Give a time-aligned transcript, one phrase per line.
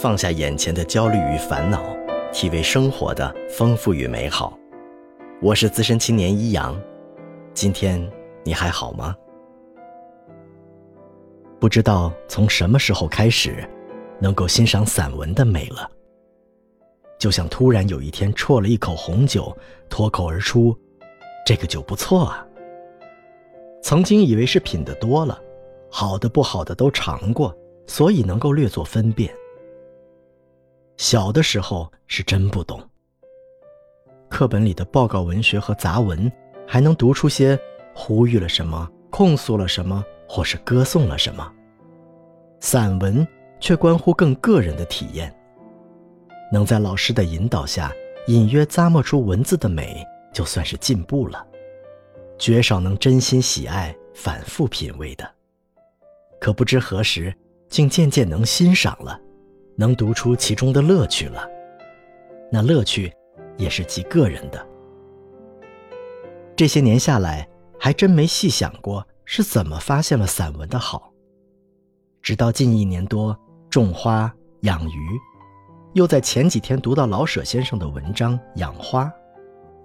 [0.00, 1.94] 放下眼前的焦虑与烦恼，
[2.32, 4.58] 体味生活的丰富与美好。
[5.42, 6.74] 我是资深青年一阳，
[7.52, 8.10] 今天
[8.42, 9.14] 你还好吗？
[11.58, 13.62] 不知道从什么时候开始，
[14.18, 15.86] 能够欣赏散文的美了。
[17.18, 19.54] 就像突然有一天啜了一口红酒，
[19.90, 20.74] 脱口而出
[21.44, 22.46] ：“这个酒不错啊。”
[23.84, 25.38] 曾经以为是品的多了，
[25.90, 27.54] 好的不好的都尝过，
[27.86, 29.30] 所以能够略作分辨。
[31.00, 32.78] 小的时候是真不懂。
[34.28, 36.30] 课本里的报告文学和杂文，
[36.68, 37.58] 还能读出些
[37.94, 41.50] 呼吁了什么、控诉了什么，或是歌颂了什么。
[42.60, 43.26] 散文
[43.60, 45.34] 却关乎更个人的体验。
[46.52, 47.90] 能在老师的引导下，
[48.26, 51.42] 隐约咂摸出文字的美，就算是进步了。
[52.38, 55.26] 绝少能真心喜爱、反复品味的。
[56.38, 57.34] 可不知何时，
[57.70, 59.18] 竟渐渐能欣赏了，
[59.76, 61.48] 能读出其中的乐趣了。
[62.50, 63.12] 那乐趣，
[63.56, 64.66] 也是极个人的。
[66.56, 71.12] 这些年下来，还真没细想过是怎么发现了散文的好。
[72.22, 73.36] 直到近一年多，
[73.68, 75.18] 种花养鱼，
[75.94, 79.04] 又在前几天读到老舍先生的文章《养花》，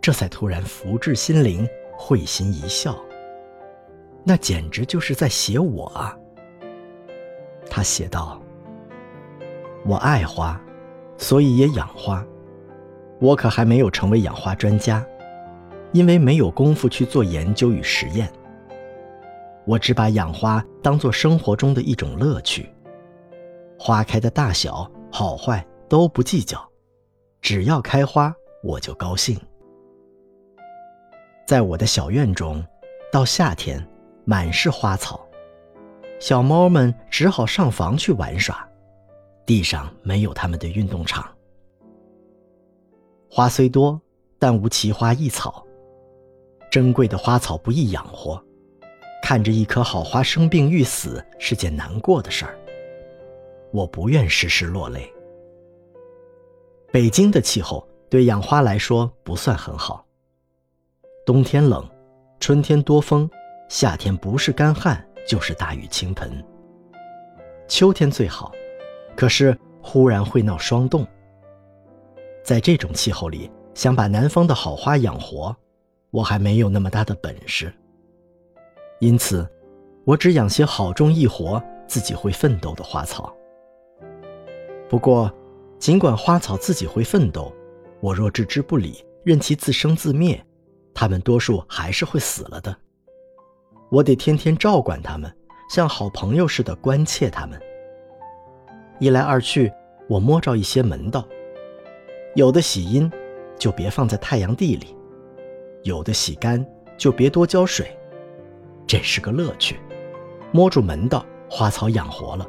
[0.00, 1.66] 这才突然福至心灵。
[1.96, 2.98] 会心一笑，
[4.24, 6.18] 那简直就是在写我啊！
[7.70, 8.42] 他写道
[9.86, 10.60] ：“我爱花，
[11.18, 12.24] 所以也养花。
[13.20, 15.04] 我可还没有成为养花专家，
[15.92, 18.30] 因为没有功夫去做研究与实验。
[19.66, 22.68] 我只把养花当做生活中的一种乐趣，
[23.78, 26.58] 花开的大小、好坏都不计较，
[27.40, 29.38] 只要开花，我就高兴。”
[31.46, 32.64] 在我的小院中，
[33.12, 33.86] 到夏天，
[34.24, 35.20] 满是花草，
[36.18, 38.66] 小猫们只好上房去玩耍，
[39.46, 41.28] 地上没有他们的运动场。
[43.30, 44.00] 花虽多，
[44.38, 45.64] 但无奇花异草。
[46.70, 48.42] 珍贵的花草不易养活，
[49.22, 52.58] 看着一棵好花生病欲死是件难过的事儿。
[53.72, 55.12] 我不愿时时落泪。
[56.92, 60.04] 北京的气候对养花来说不算很好。
[61.26, 61.84] 冬天冷，
[62.38, 63.28] 春天多风，
[63.68, 66.44] 夏天不是干旱就是大雨倾盆。
[67.66, 68.52] 秋天最好，
[69.16, 71.06] 可是忽然会闹霜冻。
[72.42, 75.54] 在这种气候里，想把南方的好花养活，
[76.10, 77.72] 我还没有那么大的本事。
[79.00, 79.48] 因此，
[80.04, 83.34] 我只养些好种易活、自己会奋斗的花草。
[84.88, 85.32] 不过，
[85.78, 87.52] 尽管花草自己会奋斗，
[88.00, 90.42] 我若置之不理，任其自生自灭。
[90.94, 92.76] 它们多数还是会死了的，
[93.90, 95.34] 我得天天照管它们，
[95.68, 97.60] 像好朋友似的关切它们。
[99.04, 99.70] 一来二去，
[100.08, 101.28] 我摸着一些门道：
[102.36, 103.12] 有的洗阴，
[103.58, 104.96] 就别放在太阳地里；
[105.82, 106.64] 有的洗干，
[106.96, 107.94] 就别多浇水。
[108.86, 109.78] 这是个乐趣，
[110.52, 112.48] 摸住门道，花草养活了，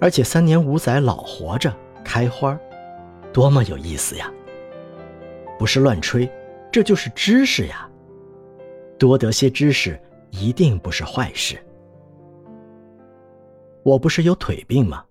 [0.00, 1.74] 而且三年五载老活着
[2.04, 2.56] 开花，
[3.32, 4.32] 多么有意思呀！
[5.58, 6.30] 不是乱吹。
[6.70, 7.90] 这就是知识呀，
[8.96, 10.00] 多得些知识
[10.30, 11.58] 一定不是坏事。
[13.82, 15.04] 我不是有腿病吗？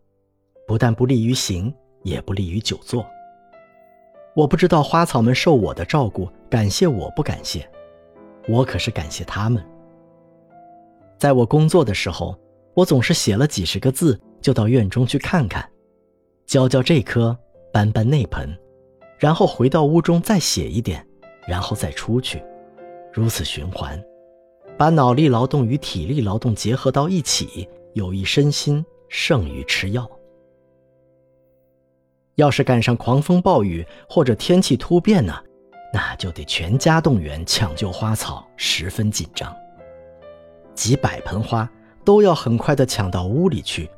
[0.68, 3.06] 不但不利于行，也不利于久坐。
[4.36, 7.70] 我不知道花草们受我的照顾，感谢我不感谢，
[8.48, 9.64] 我可是感谢他们。
[11.18, 12.38] 在我工作的时候，
[12.74, 15.68] 我总是写了几十个字，就到院中去看看，
[16.46, 17.38] 浇浇这棵，
[17.72, 18.50] 搬搬那盆，
[19.18, 21.06] 然后回到屋中再写一点。
[21.48, 22.44] 然后再出去，
[23.14, 24.04] 如此循环，
[24.80, 30.10] 把脑力劳动与体力劳动结合到一起，有益身心胜于吃药。
[32.36, 35.34] 要是赶上狂风暴雨或者天气突变呢，
[35.94, 39.56] 那就得全家动员抢救花草，十分紧张。
[40.74, 41.70] 几百盆花
[42.04, 43.90] 都要很快的抢到屋里去，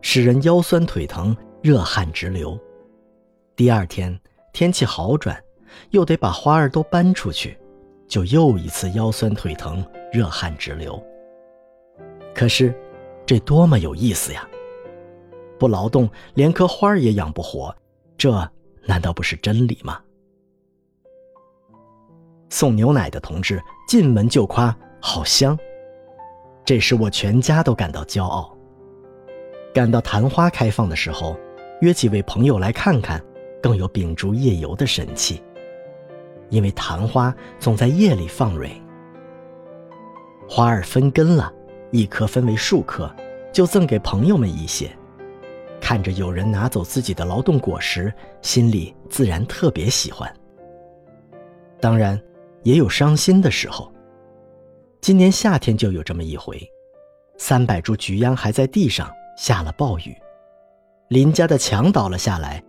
[0.00, 2.58] 使人腰酸腿疼，热汗直流。
[3.54, 4.18] 第二天
[4.52, 5.42] 天气好转。
[5.88, 7.58] 又得把花儿都搬出去，
[8.06, 9.82] 就又一次腰酸腿疼、
[10.12, 11.02] 热汗直流。
[12.34, 12.74] 可是，
[13.24, 14.46] 这多么有意思呀！
[15.58, 17.74] 不劳动，连棵花儿也养不活，
[18.22, 18.48] 这
[18.86, 19.98] 难道不是真理吗？
[22.50, 25.58] 送牛奶的同志进门就夸好香，
[26.64, 28.56] 这使我全家都感到骄傲。
[29.74, 31.36] 赶到昙花开放的时候，
[31.80, 33.20] 约几位朋友来看看，
[33.60, 35.42] 更有秉烛夜游的神气。
[36.48, 38.70] 因为昙花总在夜里放蕊，
[40.48, 41.52] 花儿分根了，
[41.90, 43.12] 一颗分为数颗，
[43.52, 44.96] 就赠给朋友们一些。
[45.82, 50.32] 看着有人拿走自己的劳动果实，心里自然特别喜欢。
[51.80, 52.18] 当然，
[52.62, 53.92] 也有伤心的时候。
[55.00, 56.56] 今年夏天就有这么一回，
[57.36, 60.16] 三百株菊秧还在地上，下了暴雨，
[61.08, 62.62] 邻家的墙倒了下来，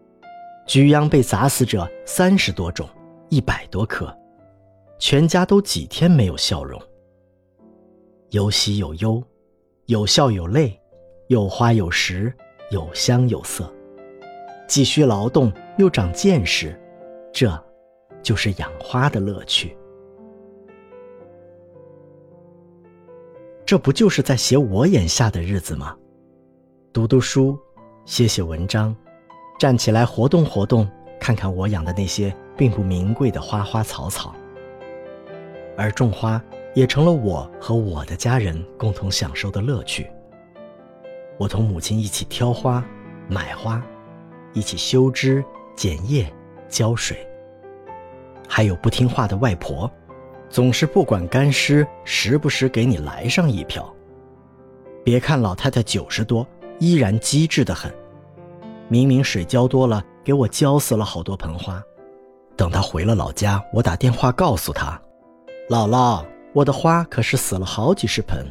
[0.65, 2.89] 菊秧被砸死者三十多种，
[3.29, 4.11] 一百多棵，
[4.97, 6.81] 全家都几天没有笑容。
[8.31, 9.23] 有喜有忧，
[9.85, 10.81] 有笑有泪，
[11.27, 12.33] 有花有实，
[12.73, 13.71] 有香有色，
[14.67, 16.75] 既需劳动又长见识，
[17.31, 17.63] 这，
[18.23, 19.77] 就是养花的乐趣。
[23.63, 25.95] 这不就是在写我眼下的日子吗？
[26.91, 27.55] 读读书，
[28.05, 28.95] 写写文章，
[29.59, 30.89] 站起来活动活动，
[31.19, 34.33] 看看我养的那些并不名贵的花花草草。
[35.77, 36.41] 而种花
[36.73, 40.09] 也成了我和我的家人共同享受的乐趣。
[41.43, 42.81] 我同母亲一起挑花、
[43.27, 43.83] 买花，
[44.53, 45.43] 一起修枝、
[45.75, 46.25] 剪叶、
[46.69, 47.17] 浇水。
[48.47, 49.91] 还有不听话的外婆。
[50.49, 53.93] 总是不管干湿，时不时给你来上一瓢。
[55.03, 56.47] 别看老太太九十多，
[56.79, 57.93] 依然机智的很。
[58.87, 61.83] 明明水浇多了，给我浇死了好多盆花。
[62.55, 64.97] 等她回了老家，我打电话告诉她
[65.69, 66.23] ：“姥姥，
[66.53, 68.45] 我的花可是死了好几十盆。”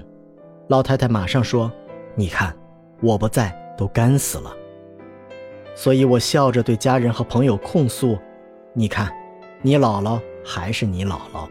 [0.68, 1.72] 老太太马上说
[2.14, 2.54] ：“你看，
[3.02, 4.56] 我不在，都干死了。”
[5.74, 8.16] 所以我笑着对家人和朋友控诉
[8.72, 9.12] ：“你看，
[9.60, 11.48] 你姥姥还是你姥姥。”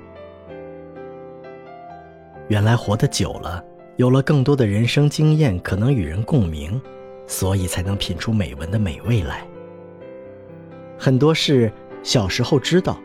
[2.48, 3.64] 原来活得久了，
[3.96, 6.80] 有了更多的人生经验，可能与人共鸣，
[7.26, 9.46] 所以才能品出美文的美味来。
[11.00, 11.72] 很多事
[12.04, 13.00] 小时候知道，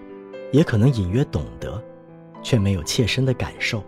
[0.52, 1.82] 也可能隐约懂得，
[2.42, 3.82] 却没有切身的感受，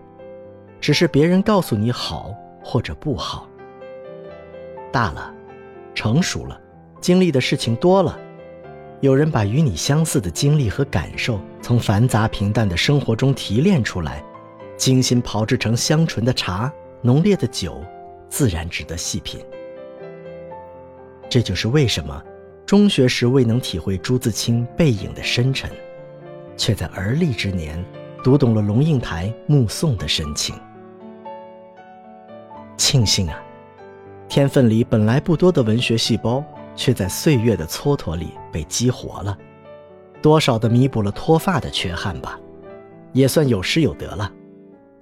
[0.81, 3.47] 只是别人告诉你好或者不好。
[4.93, 5.35] 大了，
[5.95, 6.61] 成熟了，
[7.01, 8.19] 经历的事情多了，
[9.01, 14.23] 有人把与你相似的经历和感受，从繁杂平淡的生活中提炼出来。
[14.77, 17.83] 精心炮制成香醇的茶、浓烈的酒，
[18.29, 19.41] 自然值得细品。
[21.29, 22.23] 这就是为什么
[22.65, 25.69] 中学时未能体会朱自清《背影》的深沉，
[26.57, 27.85] 却在而立之年
[28.23, 30.55] 读懂了龙应台《目送》的深情。
[32.77, 33.43] 庆幸啊，
[34.29, 36.45] 天分里本来不多的文学细胞，
[36.77, 39.37] 却在岁月的蹉跎里被激活了，
[40.21, 42.39] 多少的弥补了脱发的缺憾吧，
[43.13, 44.31] 也算有失有得了。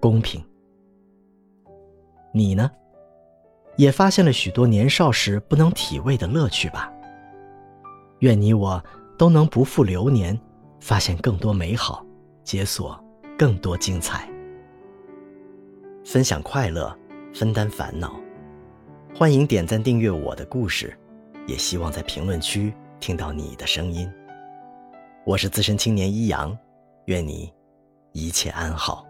[0.01, 0.43] 公平，
[2.33, 2.71] 你呢？
[3.77, 6.91] 也发现了许多年少时不能体味的乐趣吧？
[8.21, 8.83] 愿你我
[9.19, 10.39] 都能不负流年，
[10.81, 12.03] 发现更多美好，
[12.45, 12.99] 解锁
[13.37, 14.27] 更多精彩。
[16.05, 16.97] 分享快乐，
[17.35, 18.15] 分担烦恼，
[19.19, 20.95] 欢迎点赞订阅我的故事，
[21.47, 22.71] 也希望在评论区
[23.01, 24.07] 听到你的声音。
[25.25, 26.55] 我是资深青年一阳，
[27.07, 27.51] 愿你
[28.13, 29.06] 一切安好。